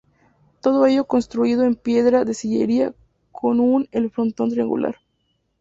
Todo 0.61 0.87
ello 0.87 1.05
construido 1.05 1.61
en 1.63 1.75
piedra 1.75 2.25
de 2.25 2.33
sillería 2.33 2.95
con 3.31 3.59
un 3.59 3.87
el 3.91 4.09
frontón 4.09 4.49
triangular. 4.49 4.95